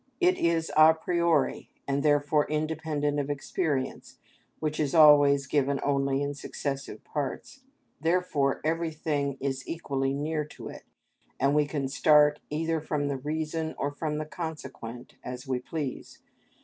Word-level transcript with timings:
It 0.19 0.39
is 0.39 0.71
a 0.75 0.95
priori, 0.95 1.69
and 1.87 2.01
therefore 2.01 2.49
independent 2.49 3.19
of 3.19 3.29
experience, 3.29 4.17
which 4.57 4.79
is 4.79 4.95
always 4.95 5.45
given 5.45 5.79
only 5.83 6.23
in 6.23 6.33
successive 6.33 7.03
parts; 7.03 7.59
therefore 7.99 8.61
everything 8.63 9.37
is 9.39 9.63
equally 9.67 10.15
near 10.15 10.43
to 10.43 10.69
it, 10.69 10.85
and 11.39 11.53
we 11.53 11.67
can 11.67 11.87
start 11.87 12.39
either 12.49 12.81
from 12.81 13.09
the 13.09 13.17
reason 13.17 13.75
or 13.77 13.91
from 13.91 14.17
the 14.17 14.25
consequent, 14.25 15.17
as 15.23 15.45
we 15.47 15.59
please. 15.59 16.17